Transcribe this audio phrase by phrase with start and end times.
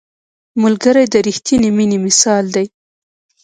[0.63, 2.65] ملګری د رښتیني مینې مثال دی